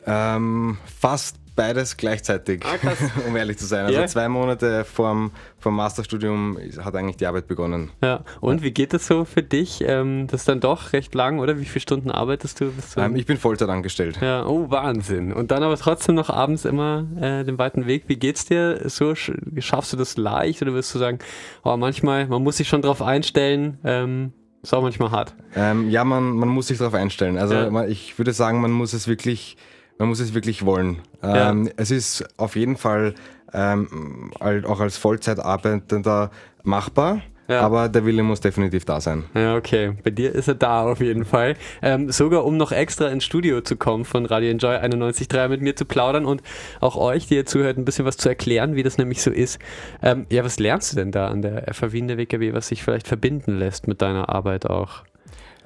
Ähm, 0.09 0.77
fast 0.99 1.37
beides 1.59 1.97
gleichzeitig, 1.97 2.63
ah, 2.65 2.77
um 3.27 3.35
ehrlich 3.35 3.57
zu 3.57 3.65
sein. 3.65 3.85
Also 3.85 3.99
ja. 3.99 4.07
zwei 4.07 4.29
Monate 4.29 4.85
vorm, 4.85 5.31
vorm 5.57 5.75
Masterstudium 5.75 6.57
hat 6.81 6.95
eigentlich 6.95 7.17
die 7.17 7.25
Arbeit 7.25 7.47
begonnen. 7.47 7.91
Ja, 8.01 8.23
und 8.39 8.63
wie 8.63 8.71
geht 8.71 8.93
das 8.93 9.05
so 9.05 9.25
für 9.25 9.43
dich? 9.43 9.83
Ähm, 9.85 10.27
das 10.27 10.41
ist 10.41 10.47
dann 10.47 10.61
doch 10.61 10.93
recht 10.93 11.13
lang, 11.13 11.39
oder? 11.39 11.59
Wie 11.59 11.65
viele 11.65 11.81
Stunden 11.81 12.11
arbeitest 12.11 12.61
du? 12.61 12.71
du 12.95 13.01
ähm, 13.01 13.17
ich 13.17 13.25
bin 13.25 13.35
Vollzeit 13.35 13.67
angestellt. 13.67 14.19
Ja, 14.21 14.45
oh 14.45 14.71
Wahnsinn. 14.71 15.33
Und 15.33 15.51
dann 15.51 15.61
aber 15.61 15.75
trotzdem 15.75 16.15
noch 16.15 16.29
abends 16.29 16.63
immer 16.63 17.05
äh, 17.19 17.43
den 17.43 17.57
weiten 17.57 17.87
Weg. 17.87 18.05
Wie 18.07 18.15
geht's 18.15 18.45
dir? 18.45 18.87
So 18.87 19.13
schaffst 19.15 19.91
du 19.91 19.97
das 19.97 20.15
leicht 20.15 20.61
oder 20.61 20.73
wirst 20.73 20.95
du 20.95 20.99
sagen, 20.99 21.19
oh, 21.65 21.75
manchmal, 21.75 22.25
man 22.27 22.41
muss 22.41 22.55
sich 22.55 22.69
schon 22.69 22.81
darauf 22.81 23.01
einstellen, 23.01 23.79
ähm, 23.83 24.31
ist 24.63 24.73
auch 24.73 24.81
manchmal 24.81 25.11
hart. 25.11 25.35
Ähm, 25.55 25.89
ja, 25.89 26.05
man, 26.05 26.31
man 26.37 26.47
muss 26.47 26.67
sich 26.67 26.77
darauf 26.77 26.93
einstellen. 26.93 27.37
Also 27.37 27.55
ja. 27.55 27.85
ich 27.85 28.17
würde 28.17 28.31
sagen, 28.31 28.61
man 28.61 28.71
muss 28.71 28.93
es 28.93 29.09
wirklich 29.09 29.57
man 29.99 30.09
muss 30.09 30.19
es 30.19 30.33
wirklich 30.33 30.65
wollen. 30.65 31.01
Ja. 31.21 31.51
Ähm, 31.51 31.69
es 31.77 31.91
ist 31.91 32.25
auf 32.37 32.55
jeden 32.55 32.77
Fall 32.77 33.13
ähm, 33.53 34.31
auch 34.39 34.79
als 34.79 34.97
Vollzeitarbeitender 34.97 36.31
machbar. 36.63 37.21
Ja. 37.49 37.61
Aber 37.61 37.89
der 37.89 38.05
Wille 38.05 38.21
muss 38.21 38.41
definitiv 38.41 38.85
da 38.85 39.01
sein. 39.01 39.23
Ja, 39.33 39.55
okay. 39.55 39.93
Bei 40.03 40.11
dir 40.11 40.33
ist 40.35 40.47
er 40.47 40.53
da 40.53 40.83
auf 40.83 41.01
jeden 41.01 41.25
Fall. 41.25 41.55
Ähm, 41.81 42.11
sogar 42.11 42.45
um 42.45 42.57
noch 42.57 42.71
extra 42.71 43.07
ins 43.07 43.25
Studio 43.25 43.61
zu 43.61 43.75
kommen 43.75 44.05
von 44.05 44.27
Radio 44.27 44.51
Enjoy 44.51 44.75
91.3 44.75 45.47
mit 45.47 45.61
mir 45.61 45.75
zu 45.75 45.85
plaudern 45.85 46.25
und 46.25 46.43
auch 46.79 46.95
euch, 46.95 47.25
die 47.25 47.35
ihr 47.35 47.47
zuhört, 47.47 47.79
ein 47.79 47.85
bisschen 47.85 48.05
was 48.05 48.17
zu 48.17 48.29
erklären, 48.29 48.75
wie 48.75 48.83
das 48.83 48.99
nämlich 48.99 49.23
so 49.23 49.31
ist. 49.31 49.57
Ähm, 50.03 50.27
ja, 50.29 50.45
was 50.45 50.59
lernst 50.59 50.91
du 50.91 50.97
denn 50.97 51.11
da 51.11 51.29
an 51.29 51.41
der 51.41 51.73
FAW 51.73 51.97
in 51.97 52.07
der 52.07 52.19
WKW, 52.19 52.53
was 52.53 52.67
sich 52.67 52.83
vielleicht 52.83 53.07
verbinden 53.07 53.57
lässt 53.57 53.87
mit 53.87 54.03
deiner 54.03 54.29
Arbeit 54.29 54.69
auch? 54.69 55.03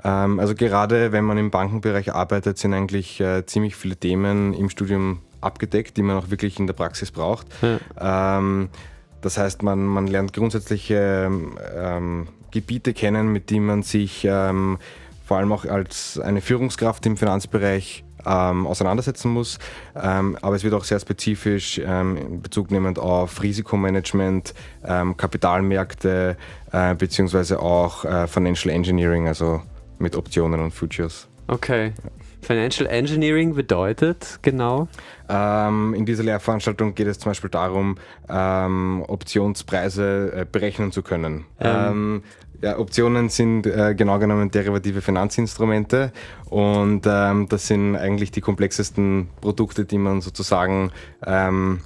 Ähm, 0.04 0.40
also 0.40 0.56
gerade 0.56 1.12
wenn 1.12 1.26
man 1.26 1.38
im 1.38 1.52
Bankenbereich 1.52 2.14
arbeitet, 2.14 2.58
sind 2.58 2.74
eigentlich 2.74 3.20
äh, 3.20 3.46
ziemlich 3.46 3.76
viele 3.76 3.96
Themen 3.96 4.54
im 4.54 4.70
Studium 4.70 5.20
abgedeckt, 5.42 5.98
die 5.98 6.02
man 6.02 6.18
auch 6.18 6.30
wirklich 6.30 6.60
in 6.60 6.68
der 6.68 6.74
Praxis 6.74 7.12
braucht. 7.12 7.48
Ja. 7.62 8.38
Ähm, 8.38 8.70
das 9.22 9.38
heißt, 9.38 9.64
man, 9.64 9.86
man 9.86 10.08
lernt 10.08 10.34
grundsätzliche 10.34 11.32
ähm, 11.76 12.28
Gebiete 12.52 12.94
kennen, 12.94 13.32
mit 13.32 13.50
denen 13.50 13.66
man 13.66 13.84
sich 13.84 14.26
ähm, 14.26 14.78
vor 15.26 15.38
allem 15.38 15.52
auch 15.52 15.66
als 15.66 16.20
eine 16.20 16.42
Führungskraft 16.42 17.06
im 17.06 17.16
Finanzbereich 17.16 18.04
ähm, 18.26 18.68
auseinandersetzen 18.68 19.32
muss. 19.32 19.60
Ähm, 19.96 20.38
aber 20.42 20.56
es 20.56 20.64
wird 20.64 20.74
auch 20.74 20.84
sehr 20.84 21.00
spezifisch 21.00 21.82
ähm, 21.84 22.42
Bezug 22.42 22.72
nehmend 22.72 23.00
auf 23.00 23.42
Risikomanagement, 23.42 24.54
ähm, 24.86 25.18
Kapitalmärkte 25.18 26.38
äh, 26.72 26.96
beziehungsweise 26.96 27.60
auch 27.60 28.06
äh, 28.06 28.28
Financial 28.28 28.74
Engineering, 28.74 29.28
also 29.28 29.62
mit 30.04 30.16
Optionen 30.16 30.60
und 30.60 30.72
Futures. 30.72 31.28
Okay. 31.48 31.94
Financial 32.42 32.88
Engineering 32.90 33.56
bedeutet 33.56 34.40
genau? 34.42 34.88
Ähm, 35.30 35.94
in 35.94 36.06
dieser 36.06 36.24
Lehrveranstaltung 36.24 36.94
geht 36.94 37.08
es 37.08 37.20
zum 37.20 37.32
Beispiel 37.32 37.50
darum, 37.50 37.96
ähm, 38.30 39.04
Optionspreise 39.08 40.34
äh, 40.36 40.46
berechnen 40.50 40.92
zu 40.92 41.02
können. 41.02 41.46
Ähm. 41.60 41.76
ähm 41.90 42.24
ja, 42.62 42.80
Optionen 42.80 43.28
sind 43.28 43.68
äh, 43.68 43.94
genau 43.94 44.20
genommen 44.20 44.50
derivative 44.50 45.02
Finanzinstrumente 45.02 46.14
und 46.50 47.02
ähm, 47.06 47.50
das 47.50 47.68
sind 47.68 47.98
eigentlich 47.98 48.32
die 48.32 48.40
komplexesten 48.40 49.28
Produkte, 49.42 49.84
die 49.84 49.98
man 49.98 50.22
sozusagen 50.22 50.94
ähm, 51.28 51.82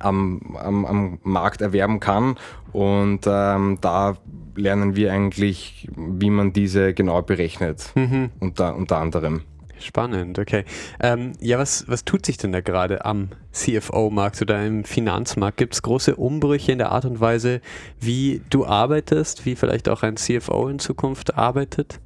am, 0.00 0.56
am, 0.56 0.84
am 0.84 1.18
Markt 1.22 1.60
erwerben 1.60 2.00
kann. 2.00 2.36
Und 2.72 3.20
ähm, 3.26 3.78
da 3.80 4.16
lernen 4.54 4.96
wir 4.96 5.12
eigentlich, 5.12 5.88
wie 5.96 6.30
man 6.30 6.52
diese 6.52 6.92
genau 6.94 7.22
berechnet, 7.22 7.92
mhm. 7.94 8.30
unter, 8.40 8.74
unter 8.76 8.98
anderem. 8.98 9.42
Spannend, 9.80 10.40
okay. 10.40 10.64
Ähm, 11.00 11.32
ja, 11.40 11.58
was, 11.58 11.86
was 11.88 12.04
tut 12.04 12.26
sich 12.26 12.36
denn 12.36 12.50
da 12.50 12.60
gerade 12.60 13.04
am 13.04 13.28
CFO-Markt 13.52 14.42
oder 14.42 14.66
im 14.66 14.84
Finanzmarkt? 14.84 15.56
Gibt 15.56 15.74
es 15.74 15.82
große 15.82 16.16
Umbrüche 16.16 16.72
in 16.72 16.78
der 16.78 16.90
Art 16.90 17.04
und 17.04 17.20
Weise, 17.20 17.60
wie 18.00 18.42
du 18.50 18.66
arbeitest, 18.66 19.46
wie 19.46 19.54
vielleicht 19.54 19.88
auch 19.88 20.02
ein 20.02 20.16
CFO 20.16 20.68
in 20.68 20.80
Zukunft 20.80 21.36
arbeitet? 21.36 22.00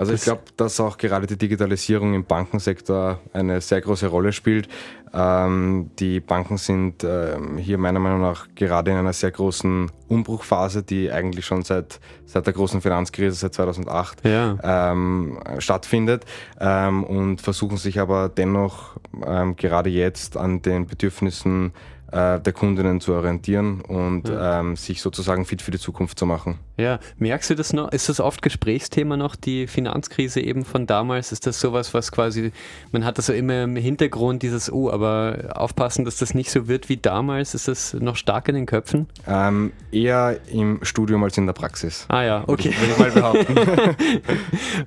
Also 0.00 0.14
ich 0.14 0.22
glaube, 0.22 0.40
dass 0.56 0.80
auch 0.80 0.96
gerade 0.96 1.26
die 1.26 1.36
Digitalisierung 1.36 2.14
im 2.14 2.24
Bankensektor 2.24 3.20
eine 3.34 3.60
sehr 3.60 3.82
große 3.82 4.06
Rolle 4.06 4.32
spielt. 4.32 4.66
Ähm, 5.12 5.90
die 5.98 6.20
Banken 6.20 6.56
sind 6.56 7.04
ähm, 7.04 7.58
hier 7.58 7.76
meiner 7.76 8.00
Meinung 8.00 8.22
nach 8.22 8.48
gerade 8.54 8.92
in 8.92 8.96
einer 8.96 9.12
sehr 9.12 9.30
großen 9.30 9.90
Umbruchphase, 10.08 10.82
die 10.82 11.12
eigentlich 11.12 11.44
schon 11.44 11.64
seit, 11.64 12.00
seit 12.24 12.46
der 12.46 12.54
großen 12.54 12.80
Finanzkrise, 12.80 13.36
seit 13.36 13.52
2008, 13.52 14.24
ja. 14.24 14.56
ähm, 14.62 15.38
stattfindet 15.58 16.24
ähm, 16.58 17.04
und 17.04 17.42
versuchen 17.42 17.76
sich 17.76 18.00
aber 18.00 18.30
dennoch 18.30 18.96
ähm, 19.26 19.54
gerade 19.56 19.90
jetzt 19.90 20.38
an 20.38 20.62
den 20.62 20.86
Bedürfnissen 20.86 21.74
äh, 22.12 22.40
der 22.40 22.52
Kundinnen 22.52 23.00
zu 23.00 23.12
orientieren 23.12 23.80
und 23.82 24.28
ja. 24.28 24.60
ähm, 24.60 24.76
sich 24.76 25.00
sozusagen 25.00 25.44
fit 25.44 25.62
für 25.62 25.70
die 25.70 25.78
Zukunft 25.78 26.18
zu 26.18 26.26
machen. 26.26 26.58
Ja, 26.76 26.98
merkst 27.18 27.50
du 27.50 27.54
das 27.54 27.72
noch? 27.72 27.92
Ist 27.92 28.08
das 28.08 28.20
oft 28.20 28.40
Gesprächsthema 28.42 29.16
noch, 29.16 29.36
die 29.36 29.66
Finanzkrise 29.66 30.40
eben 30.40 30.64
von 30.64 30.86
damals? 30.86 31.30
Ist 31.30 31.46
das 31.46 31.60
sowas, 31.60 31.92
was 31.92 32.10
quasi, 32.10 32.52
man 32.90 33.04
hat 33.04 33.18
das 33.18 33.26
so 33.26 33.32
immer 33.32 33.64
im 33.64 33.76
Hintergrund, 33.76 34.42
dieses, 34.42 34.72
oh, 34.72 34.90
aber 34.90 35.50
aufpassen, 35.54 36.04
dass 36.04 36.16
das 36.16 36.34
nicht 36.34 36.50
so 36.50 36.68
wird 36.68 36.88
wie 36.88 36.96
damals? 36.96 37.54
Ist 37.54 37.68
das 37.68 37.94
noch 37.94 38.16
stark 38.16 38.48
in 38.48 38.54
den 38.54 38.66
Köpfen? 38.66 39.06
Ähm, 39.26 39.72
eher 39.92 40.40
im 40.50 40.80
Studium 40.82 41.22
als 41.22 41.36
in 41.36 41.46
der 41.46 41.52
Praxis. 41.52 42.06
Ah 42.08 42.22
ja, 42.22 42.44
okay. 42.46 42.72
Würde 42.78 42.92
ich 42.92 42.98
mal 42.98 43.10
behaupten. 43.10 43.56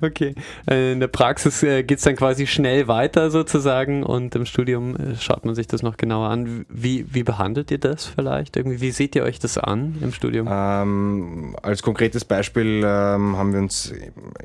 okay. 0.02 0.34
Äh, 0.68 0.92
in 0.92 1.00
der 1.00 1.08
Praxis 1.08 1.62
äh, 1.62 1.84
geht 1.84 1.98
es 1.98 2.04
dann 2.04 2.16
quasi 2.16 2.46
schnell 2.46 2.88
weiter 2.88 3.30
sozusagen 3.30 4.02
und 4.02 4.34
im 4.34 4.46
Studium 4.46 4.96
schaut 5.20 5.44
man 5.44 5.54
sich 5.54 5.68
das 5.68 5.82
noch 5.82 5.96
genauer 5.96 6.28
an. 6.28 6.66
Wie, 6.68 7.06
wie 7.14 7.22
behandelt 7.22 7.70
ihr 7.70 7.78
das 7.78 8.04
vielleicht? 8.06 8.56
Irgendwie, 8.56 8.80
wie 8.80 8.90
seht 8.90 9.16
ihr 9.16 9.22
euch 9.22 9.38
das 9.38 9.58
an 9.58 9.96
im 10.00 10.12
Studium? 10.12 10.48
Ähm, 10.50 11.56
als 11.62 11.82
konkretes 11.82 12.24
Beispiel 12.24 12.82
ähm, 12.84 13.36
haben 13.36 13.52
wir 13.52 13.60
uns 13.60 13.92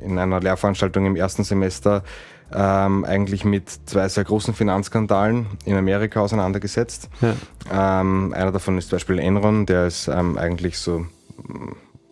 in 0.02 0.18
einer 0.18 0.40
Lehrveranstaltung 0.40 1.06
im 1.06 1.16
ersten 1.16 1.44
Semester 1.44 2.02
ähm, 2.52 3.04
eigentlich 3.04 3.44
mit 3.44 3.68
zwei 3.68 4.08
sehr 4.08 4.24
großen 4.24 4.54
Finanzskandalen 4.54 5.46
in 5.64 5.76
Amerika 5.76 6.20
auseinandergesetzt. 6.20 7.08
Ja. 7.20 8.00
Ähm, 8.00 8.32
einer 8.34 8.52
davon 8.52 8.78
ist 8.78 8.88
zum 8.88 8.96
Beispiel 8.96 9.18
Enron, 9.18 9.66
der 9.66 9.86
ist 9.86 10.08
ähm, 10.08 10.36
eigentlich 10.38 10.78
so 10.78 11.06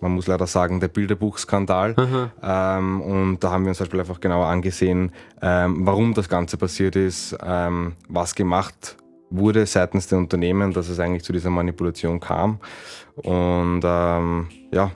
man 0.01 0.13
muss 0.13 0.27
leider 0.27 0.47
sagen, 0.47 0.81
der 0.81 0.89
Bilderbuchskandal. 0.89 1.97
Ähm, 2.43 3.01
und 3.01 3.43
da 3.43 3.51
haben 3.51 3.65
wir 3.65 3.71
uns 3.71 3.79
zum 3.79 3.87
Beispiel 3.87 4.01
einfach 4.01 4.21
genauer 4.21 4.47
angesehen, 4.47 5.13
ähm, 5.43 5.87
warum 5.87 6.15
das 6.15 6.29
Ganze 6.29 6.57
passiert 6.57 6.97
ist, 6.97 7.37
ähm, 7.45 7.95
was 8.09 8.35
gemacht 8.35 8.97
wurde 9.31 9.67
seitens 9.67 10.07
der 10.09 10.19
Unternehmen, 10.19 10.73
dass 10.73 10.89
es 10.89 11.01
eigentlich 11.01 11.25
zu 11.25 11.33
dieser 11.33 11.51
Manipulation 11.51 12.21
kam. 12.21 12.61
Und 13.17 13.83
ähm, 13.85 14.49
ja. 14.73 14.91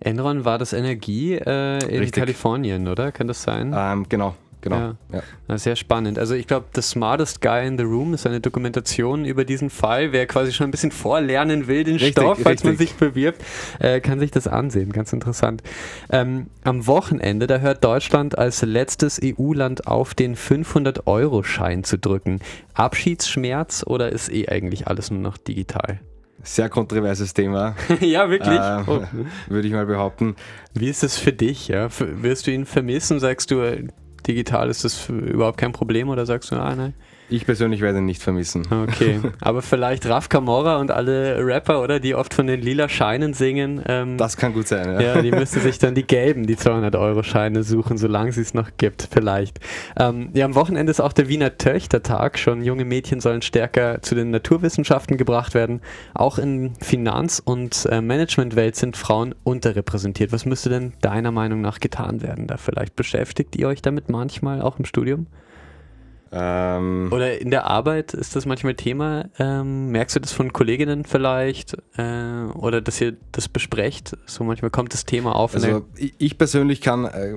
Enron 0.00 0.44
war 0.44 0.58
das 0.58 0.72
Energie 0.72 1.34
äh, 1.34 1.78
in 1.78 1.98
Richtig. 2.00 2.12
Kalifornien, 2.12 2.88
oder? 2.88 3.10
Kann 3.10 3.26
das 3.26 3.42
sein? 3.42 3.74
Ähm, 3.76 4.06
genau. 4.08 4.34
Genau. 4.64 4.94
Ja. 5.12 5.22
ja. 5.48 5.58
Sehr 5.58 5.76
spannend. 5.76 6.18
Also 6.18 6.34
ich 6.34 6.46
glaube, 6.46 6.64
The 6.74 6.80
Smartest 6.80 7.42
Guy 7.42 7.66
in 7.66 7.76
the 7.76 7.84
Room 7.84 8.14
ist 8.14 8.26
eine 8.26 8.40
Dokumentation 8.40 9.26
über 9.26 9.44
diesen 9.44 9.68
Fall. 9.68 10.12
Wer 10.12 10.26
quasi 10.26 10.54
schon 10.54 10.68
ein 10.68 10.70
bisschen 10.70 10.90
vorlernen 10.90 11.66
will, 11.66 11.84
den 11.84 11.96
richtig, 11.96 12.12
Stoff, 12.12 12.38
falls 12.38 12.64
richtig. 12.64 12.64
man 12.64 12.76
sich 12.78 12.94
bewirbt, 12.94 13.44
äh, 13.78 14.00
kann 14.00 14.18
sich 14.18 14.30
das 14.30 14.48
ansehen. 14.48 14.90
Ganz 14.90 15.12
interessant. 15.12 15.62
Ähm, 16.10 16.46
am 16.64 16.86
Wochenende, 16.86 17.46
da 17.46 17.58
hört 17.58 17.84
Deutschland 17.84 18.38
als 18.38 18.62
letztes 18.62 19.20
EU-Land 19.22 19.86
auf, 19.86 20.14
den 20.14 20.34
500-Euro-Schein 20.34 21.84
zu 21.84 21.98
drücken. 21.98 22.40
Abschiedsschmerz 22.72 23.84
oder 23.86 24.10
ist 24.10 24.32
eh 24.32 24.48
eigentlich 24.48 24.88
alles 24.88 25.10
nur 25.10 25.20
noch 25.20 25.36
digital? 25.36 26.00
Sehr 26.42 26.70
kontroverses 26.70 27.34
Thema. 27.34 27.76
ja, 28.00 28.30
wirklich. 28.30 28.58
Äh, 28.58 28.82
oh. 28.86 29.02
Würde 29.48 29.68
ich 29.68 29.74
mal 29.74 29.86
behaupten. 29.86 30.36
Wie 30.72 30.88
ist 30.88 31.04
es 31.04 31.18
für 31.18 31.32
dich? 31.32 31.68
Ja? 31.68 31.88
Wirst 31.98 32.46
du 32.46 32.50
ihn 32.50 32.64
vermissen? 32.64 33.20
Sagst 33.20 33.50
du, 33.50 33.88
digital 34.26 34.68
ist 34.68 34.84
das 34.84 35.08
überhaupt 35.08 35.58
kein 35.58 35.72
Problem 35.72 36.08
oder 36.08 36.26
sagst 36.26 36.50
du, 36.50 36.56
ah, 36.56 36.74
nein? 36.74 36.94
Ich 37.30 37.46
persönlich 37.46 37.80
werde 37.80 37.98
ihn 37.98 38.04
nicht 38.04 38.22
vermissen. 38.22 38.66
Okay, 38.70 39.20
aber 39.40 39.62
vielleicht 39.62 40.06
Raf 40.06 40.28
Kamora 40.28 40.76
und 40.76 40.90
alle 40.90 41.44
Rapper, 41.44 41.82
oder, 41.82 41.98
die 41.98 42.14
oft 42.14 42.34
von 42.34 42.46
den 42.46 42.60
lila 42.60 42.88
Scheinen 42.88 43.32
singen. 43.32 43.82
Ähm, 43.86 44.18
das 44.18 44.36
kann 44.36 44.52
gut 44.52 44.68
sein, 44.68 44.86
ja. 44.86 45.00
Ja, 45.00 45.22
die 45.22 45.30
müssen 45.30 45.60
sich 45.60 45.78
dann 45.78 45.94
die 45.94 46.06
gelben, 46.06 46.46
die 46.46 46.56
200-Euro-Scheine 46.56 47.62
suchen, 47.62 47.96
solange 47.96 48.32
sie 48.32 48.42
es 48.42 48.52
noch 48.52 48.70
gibt, 48.76 49.08
vielleicht. 49.10 49.58
Ähm, 49.98 50.30
ja, 50.34 50.44
am 50.44 50.54
Wochenende 50.54 50.90
ist 50.90 51.00
auch 51.00 51.12
der 51.12 51.28
Wiener 51.28 51.56
Töchtertag. 51.56 52.38
Schon 52.38 52.62
junge 52.62 52.84
Mädchen 52.84 53.20
sollen 53.20 53.40
stärker 53.40 54.02
zu 54.02 54.14
den 54.14 54.30
Naturwissenschaften 54.30 55.16
gebracht 55.16 55.54
werden. 55.54 55.80
Auch 56.12 56.38
in 56.38 56.74
Finanz- 56.80 57.40
und 57.42 57.86
äh, 57.90 58.02
Managementwelt 58.02 58.76
sind 58.76 58.96
Frauen 58.96 59.34
unterrepräsentiert. 59.44 60.32
Was 60.32 60.44
müsste 60.44 60.68
denn 60.68 60.92
deiner 61.00 61.32
Meinung 61.32 61.62
nach 61.62 61.80
getan 61.80 62.22
werden 62.22 62.46
da 62.46 62.58
vielleicht? 62.58 62.96
Beschäftigt 62.96 63.56
ihr 63.56 63.68
euch 63.68 63.80
damit 63.80 64.10
manchmal 64.10 64.60
auch 64.60 64.78
im 64.78 64.84
Studium? 64.84 65.26
Ähm, 66.36 67.10
Oder 67.12 67.40
in 67.40 67.50
der 67.52 67.66
Arbeit 67.68 68.12
ist 68.12 68.34
das 68.34 68.44
manchmal 68.44 68.74
Thema. 68.74 69.26
Ähm, 69.38 69.90
merkst 69.92 70.16
du 70.16 70.20
das 70.20 70.32
von 70.32 70.52
Kolleginnen 70.52 71.04
vielleicht? 71.04 71.76
Äh, 71.96 72.46
oder 72.54 72.80
dass 72.80 73.00
ihr 73.00 73.16
das 73.30 73.48
besprecht? 73.48 74.16
So 74.26 74.42
manchmal 74.42 74.72
kommt 74.72 74.92
das 74.92 75.04
Thema 75.04 75.36
auf. 75.36 75.54
Also 75.54 75.86
ich 75.96 76.36
persönlich 76.36 76.80
kann, 76.80 77.04
äh, 77.04 77.34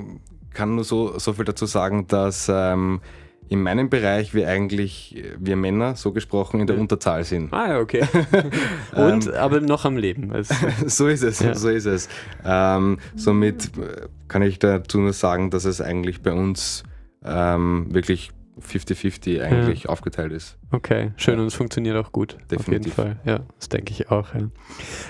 kann 0.53 0.73
nur 0.73 0.83
so, 0.83 1.19
so 1.19 1.33
viel 1.33 1.45
dazu 1.45 1.67
sagen, 1.67 2.07
dass 2.07 2.49
ähm, 2.51 3.01
in 3.49 3.61
meinem 3.61 3.89
Bereich 3.89 4.33
wir 4.33 4.49
eigentlich, 4.49 5.23
wir 5.37 5.55
Männer, 5.55 5.95
so 5.95 6.11
gesprochen, 6.11 6.59
in 6.59 6.67
der 6.67 6.79
Unterzahl 6.79 7.23
sind. 7.23 7.53
Ah 7.53 7.69
ja, 7.69 7.79
okay. 7.79 8.03
Und, 8.95 9.27
ähm, 9.27 9.33
aber 9.35 9.61
noch 9.61 9.85
am 9.85 9.95
Leben. 9.95 10.33
so 10.87 11.07
ist 11.07 11.21
es, 11.21 11.39
ja. 11.39 11.53
so 11.53 11.69
ist 11.69 11.85
es. 11.85 12.09
Ähm, 12.43 12.97
somit 13.15 13.77
äh, 13.77 14.07
kann 14.27 14.41
ich 14.41 14.57
dazu 14.57 14.99
nur 14.99 15.13
sagen, 15.13 15.51
dass 15.51 15.65
es 15.65 15.81
eigentlich 15.81 16.21
bei 16.23 16.33
uns 16.33 16.83
ähm, 17.23 17.85
wirklich 17.89 18.31
50-50 18.61 19.41
eigentlich 19.41 19.83
ja. 19.83 19.89
aufgeteilt 19.89 20.31
ist. 20.31 20.57
Okay, 20.71 21.11
schön 21.17 21.35
ja. 21.35 21.41
und 21.41 21.47
es 21.47 21.53
funktioniert 21.53 21.95
auch 21.97 22.11
gut. 22.11 22.37
Definitiv. 22.51 22.99
Auf 22.99 23.05
jeden 23.05 23.17
Fall, 23.17 23.19
ja, 23.25 23.39
das 23.57 23.69
denke 23.69 23.91
ich 23.91 24.11
auch. 24.11 24.33
Ja. 24.33 24.49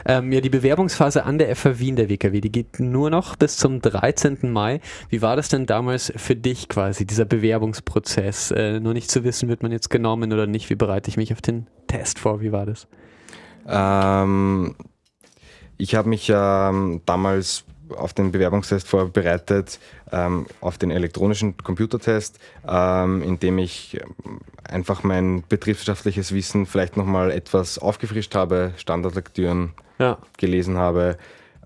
Ähm, 0.05 0.31
ja, 0.31 0.41
die 0.41 0.49
Bewerbungsphase 0.49 1.23
an 1.23 1.37
der 1.37 1.55
FH 1.55 1.79
Wien 1.79 1.95
der 1.95 2.09
WKW, 2.09 2.41
die 2.41 2.51
geht 2.51 2.79
nur 2.79 3.09
noch 3.09 3.35
bis 3.35 3.57
zum 3.57 3.81
13. 3.81 4.51
Mai. 4.51 4.81
Wie 5.09 5.21
war 5.21 5.35
das 5.35 5.49
denn 5.49 5.65
damals 5.65 6.11
für 6.15 6.35
dich 6.35 6.69
quasi, 6.69 7.05
dieser 7.05 7.25
Bewerbungsprozess? 7.25 8.51
Äh, 8.51 8.79
nur 8.79 8.93
nicht 8.93 9.09
zu 9.09 9.23
wissen, 9.23 9.49
wird 9.49 9.63
man 9.63 9.71
jetzt 9.71 9.89
genommen 9.89 10.33
oder 10.33 10.47
nicht? 10.47 10.69
Wie 10.69 10.75
bereite 10.75 11.09
ich 11.09 11.17
mich 11.17 11.33
auf 11.33 11.41
den 11.41 11.67
Test 11.87 12.19
vor? 12.19 12.41
Wie 12.41 12.51
war 12.51 12.65
das? 12.65 12.87
Ähm, 13.67 14.75
ich 15.77 15.95
habe 15.95 16.09
mich 16.09 16.31
ähm, 16.33 17.01
damals 17.05 17.65
auf 17.95 18.13
den 18.13 18.31
Bewerbungstest 18.31 18.87
vorbereitet, 18.87 19.79
ähm, 20.11 20.45
auf 20.61 20.77
den 20.77 20.91
elektronischen 20.91 21.57
Computertest, 21.57 22.39
ähm, 22.67 23.21
in 23.21 23.39
dem 23.39 23.57
ich 23.57 23.99
ähm, 24.25 24.39
einfach 24.63 25.03
mein 25.03 25.43
betriebswirtschaftliches 25.47 26.33
Wissen 26.33 26.65
vielleicht 26.65 26.97
nochmal 26.97 27.31
etwas 27.31 27.77
aufgefrischt 27.79 28.35
habe, 28.35 28.73
Standardlektüren 28.77 29.73
ja. 29.99 30.17
gelesen 30.37 30.77
habe, 30.77 31.17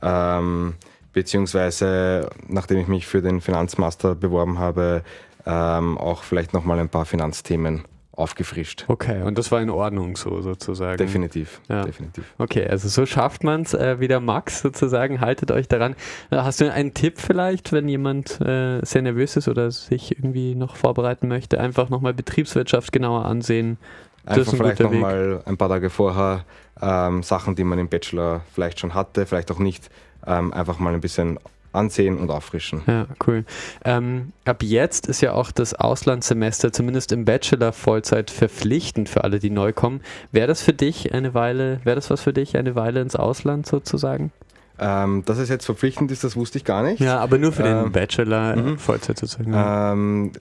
ähm, 0.02 0.76
beziehungsweise 1.14 2.30
nachdem 2.48 2.80
ich 2.80 2.88
mich 2.88 3.08
für 3.08 3.22
den 3.22 3.42
Finanzmaster 3.42 4.16
beworben 4.16 4.60
habe, 4.60 5.04
ähm, 5.46 5.98
auch 5.98 6.24
vielleicht 6.24 6.54
nochmal 6.54 6.80
ein 6.80 6.90
paar 6.90 7.06
Finanzthemen 7.06 7.86
aufgefrischt. 8.22 8.86
Okay, 8.88 9.22
und 9.24 9.38
das 9.38 9.52
war 9.52 9.62
in 9.62 9.70
Ordnung 9.70 10.16
so 10.16 10.42
sozusagen. 10.42 10.98
Definitiv, 10.98 11.60
ja. 11.70 11.84
definitiv. 11.84 12.24
Okay, 12.38 12.66
also 12.68 12.88
so 12.88 13.06
schafft 13.06 13.44
man 13.44 13.64
es 13.64 13.74
äh, 13.74 14.00
wieder 14.00 14.20
Max 14.20 14.62
sozusagen, 14.62 15.20
haltet 15.22 15.52
euch 15.52 15.68
daran. 15.68 15.96
Äh, 16.30 16.38
hast 16.38 16.62
du 16.62 16.72
einen 16.72 16.94
Tipp 16.94 17.20
vielleicht, 17.20 17.72
wenn 17.74 17.90
jemand 17.90 18.40
äh, 18.42 18.80
sehr 18.84 19.02
nervös 19.02 19.36
ist 19.36 19.48
oder 19.48 19.72
sich 19.72 20.18
irgendwie 20.18 20.56
noch 20.56 20.76
vorbereiten 20.76 21.28
möchte, 21.28 21.60
einfach 21.60 21.90
nochmal 21.90 22.14
Betriebswirtschaft 22.14 22.92
genauer 22.92 23.26
ansehen? 23.26 23.78
Das 24.24 24.38
einfach 24.38 24.54
ein 24.54 24.58
vielleicht 24.58 24.80
nochmal 24.82 25.42
ein 25.46 25.58
paar 25.58 25.70
Tage 25.70 25.90
vorher 25.90 26.46
ähm, 26.82 27.24
Sachen, 27.24 27.56
die 27.56 27.64
man 27.64 27.80
im 27.80 27.90
Bachelor 27.90 28.42
vielleicht 28.54 28.80
schon 28.80 28.94
hatte, 28.94 29.26
vielleicht 29.26 29.52
auch 29.52 29.60
nicht, 29.60 29.90
ähm, 30.26 30.54
einfach 30.54 30.80
mal 30.80 30.94
ein 30.94 31.02
bisschen 31.02 31.40
ansehen 31.74 32.18
und 32.18 32.30
auffrischen. 32.30 32.82
Ja, 32.88 33.08
cool. 33.28 33.46
Ähm, 33.86 34.34
ab 34.46 34.64
jetzt 34.64 35.08
ist 35.08 35.22
ja 35.22 35.34
auch 35.34 35.52
das 35.52 35.74
Auslandssemester 35.74 36.72
zumindest 36.74 37.12
im 37.12 37.26
Bachelor 37.26 37.74
Vollzeit 37.74 38.32
verpflichtend 38.32 39.10
für 39.10 39.24
alle, 39.24 39.40
die 39.40 39.50
neu 39.50 39.74
kommen. 39.74 40.02
Wäre 40.32 40.48
das 40.48 40.62
für 40.62 40.74
dich 40.74 41.14
eine 41.14 41.34
Weile, 41.34 41.80
wäre 41.84 41.96
das 41.96 42.10
was 42.10 42.22
für 42.22 42.34
dich, 42.34 42.58
eine 42.58 42.76
Weile 42.76 43.02
ins 43.02 43.16
Ausland 43.16 43.66
sozusagen? 43.66 44.32
Ähm, 44.84 45.24
dass 45.26 45.38
es 45.38 45.48
jetzt 45.48 45.66
verpflichtend 45.66 46.12
ist, 46.12 46.24
das 46.24 46.36
wusste 46.36 46.58
ich 46.58 46.66
gar 46.66 46.82
nicht. 46.82 47.00
Ja, 47.00 47.20
aber 47.20 47.38
nur 47.38 47.52
für 47.52 47.62
den 47.62 47.86
ähm, 47.86 47.92
Bachelor 47.92 48.56
mhm. 48.56 48.80
Vollzeit 48.80 49.20
sozusagen. 49.20 49.54
Ähm, 49.56 50.32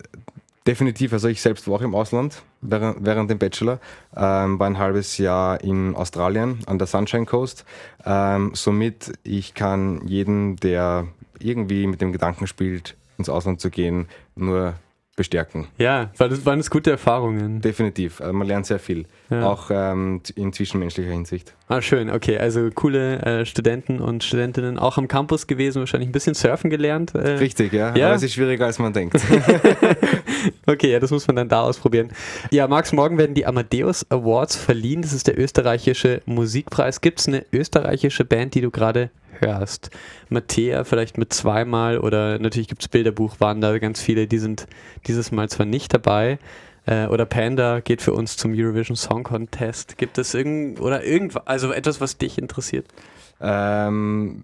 Definitiv, 0.67 1.15
also 1.15 1.29
ich 1.29 1.41
selbst 1.41 1.67
war 1.67 1.77
auch 1.77 1.81
im 1.81 1.95
Ausland 1.95 2.43
während, 2.61 3.05
während 3.05 3.31
dem 3.31 3.39
Bachelor, 3.39 3.81
ähm, 4.15 4.59
war 4.59 4.67
ein 4.67 4.77
halbes 4.77 5.17
Jahr 5.17 5.63
in 5.65 5.95
Australien 5.95 6.59
an 6.67 6.79
der 6.79 6.87
Sunshine 6.87 7.25
Coast. 7.25 7.65
Ähm, 8.05 8.53
somit, 8.55 9.13
ich 9.23 9.55
kann 9.55 10.07
jeden, 10.07 10.57
der 10.57 11.07
irgendwie 11.39 11.87
mit 11.87 12.03
dem 12.03 12.13
Gedanken 12.13 12.47
spielt, 12.47 12.97
ins 13.17 13.31
Ausland 13.31 13.61
zu 13.61 13.71
gehen, 13.71 14.09
nur 14.37 14.75
bestärken. 15.21 15.69
Ja, 15.77 16.11
waren 16.17 16.31
das, 16.31 16.47
waren 16.47 16.59
das 16.61 16.71
gute 16.71 16.91
Erfahrungen? 16.91 17.61
Definitiv, 17.61 18.23
also 18.23 18.33
man 18.33 18.47
lernt 18.47 18.65
sehr 18.65 18.79
viel, 18.79 19.05
ja. 19.29 19.47
auch 19.47 19.71
ähm, 19.71 20.23
in 20.35 20.51
zwischenmenschlicher 20.51 21.11
Hinsicht. 21.11 21.55
Ah, 21.69 21.83
schön, 21.83 22.09
okay, 22.09 22.39
also 22.39 22.71
coole 22.75 23.21
äh, 23.21 23.45
Studenten 23.45 24.01
und 24.01 24.25
Studentinnen 24.25 24.79
auch 24.79 24.97
am 24.97 25.09
Campus 25.09 25.47
gewesen, 25.47 25.81
wahrscheinlich 25.81 26.09
ein 26.09 26.13
bisschen 26.13 26.33
surfen 26.33 26.71
gelernt. 26.71 27.15
Äh, 27.15 27.33
Richtig, 27.33 27.75
ja, 27.75 27.95
ja, 27.95 28.07
aber 28.07 28.15
es 28.15 28.23
ist 28.23 28.33
schwieriger, 28.33 28.65
als 28.65 28.79
man 28.79 28.95
denkt. 28.95 29.21
okay, 30.67 30.91
ja, 30.91 30.99
das 30.99 31.11
muss 31.11 31.27
man 31.27 31.37
dann 31.37 31.51
da 31.51 31.61
ausprobieren. 31.65 32.09
Ja, 32.51 32.67
Max, 32.67 32.95
morgen 32.95 33.19
werden 33.19 33.35
die 33.35 33.45
Amadeus 33.45 34.11
Awards 34.11 34.57
verliehen, 34.57 35.03
das 35.03 35.13
ist 35.13 35.27
der 35.27 35.39
österreichische 35.39 36.23
Musikpreis. 36.25 37.03
Gibt 37.03 37.21
es 37.21 37.29
eine 37.29 37.45
österreichische 37.53 38.25
Band, 38.25 38.55
die 38.55 38.63
du 38.63 38.71
gerade 38.71 39.11
hörst. 39.39 39.91
Mattea 40.29 40.85
vielleicht 40.85 41.19
mit 41.19 41.33
zweimal 41.33 41.99
oder 41.99 42.39
natürlich 42.39 42.69
gibt 42.69 42.83
es 42.83 42.89
Bilderbuch, 42.89 43.41
waren 43.41 43.61
da 43.61 43.79
ganz 43.79 44.01
viele, 44.01 44.27
die 44.27 44.39
sind 44.39 44.67
dieses 45.07 45.33
Mal 45.33 45.49
zwar 45.49 45.67
nicht 45.67 45.95
dabei. 45.95 46.39
Äh, 46.87 47.07
oder 47.07 47.27
Panda 47.27 47.81
geht 47.81 48.03
für 48.03 48.13
uns 48.13 48.37
zum 48.37 48.53
Eurovision 48.55 48.97
Song 48.97 49.23
Contest. 49.23 49.99
Gibt 49.99 50.19
es 50.19 50.35
irgend 50.35 50.81
oder 50.81 51.05
irgendwas, 51.05 51.47
also 51.47 51.73
etwas, 51.73 52.01
was 52.01 52.19
dich 52.19 52.39
interessiert? 52.39 52.87
Ähm, 53.41 54.43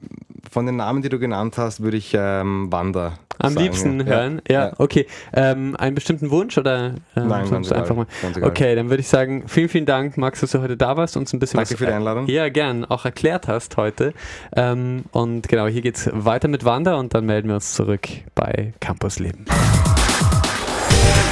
von 0.50 0.66
den 0.66 0.76
Namen, 0.76 1.02
die 1.02 1.08
du 1.08 1.18
genannt 1.18 1.58
hast, 1.58 1.82
würde 1.82 1.96
ich 1.96 2.14
ähm, 2.14 2.72
Wander. 2.72 3.18
Am 3.38 3.52
sagen. 3.52 3.64
liebsten 3.64 4.06
hören? 4.06 4.42
Ja, 4.48 4.66
ja. 4.66 4.72
okay. 4.78 5.06
Ähm, 5.32 5.76
einen 5.76 5.94
bestimmten 5.94 6.30
Wunsch 6.30 6.56
oder? 6.58 6.94
Ähm, 7.16 7.28
Nein, 7.28 7.50
ganz 7.50 7.68
egal, 7.68 7.80
einfach 7.80 7.96
mal. 7.96 8.06
Ganz 8.22 8.36
egal. 8.36 8.50
Okay, 8.50 8.74
dann 8.74 8.90
würde 8.90 9.00
ich 9.00 9.08
sagen, 9.08 9.44
vielen, 9.46 9.68
vielen 9.68 9.86
Dank, 9.86 10.16
Max, 10.16 10.40
dass 10.40 10.52
du 10.52 10.60
heute 10.60 10.76
da 10.76 10.96
warst 10.96 11.16
und 11.16 11.26
uns 11.26 11.32
ein 11.32 11.38
bisschen 11.38 11.58
Danke 11.58 11.72
was, 11.72 11.78
für 11.78 11.86
die 11.86 11.92
Einladung. 11.92 12.26
Ja, 12.28 12.48
gern, 12.48 12.84
auch 12.84 13.04
erklärt 13.04 13.48
hast 13.48 13.76
heute. 13.76 14.12
Ähm, 14.54 15.04
und 15.12 15.48
genau, 15.48 15.66
hier 15.66 15.82
geht 15.82 15.96
es 15.96 16.10
weiter 16.12 16.48
mit 16.48 16.64
Wander 16.64 16.98
und 16.98 17.14
dann 17.14 17.26
melden 17.26 17.48
wir 17.48 17.56
uns 17.56 17.74
zurück 17.74 18.08
bei 18.34 18.72
Campus 18.80 19.18
Leben. 19.18 19.44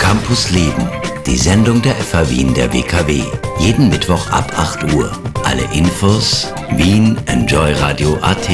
Campus 0.00 0.50
Leben, 0.50 0.88
die 1.26 1.37
Sendung 1.37 1.80
der 1.80 1.94
FH 1.94 2.30
Wien 2.30 2.54
der 2.54 2.73
WKW. 2.73 3.23
Jeden 3.58 3.88
Mittwoch 3.88 4.30
ab 4.30 4.52
8 4.56 4.92
Uhr. 4.92 5.11
Alle 5.44 5.62
Infos 5.73 6.52
Wien 6.73 7.16
Enjoy 7.26 7.73
Radio 7.73 8.18
AT. 8.20 8.49